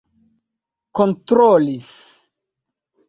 [0.95, 1.93] kontrolis